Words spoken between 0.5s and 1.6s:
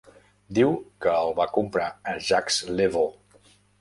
Diu que el va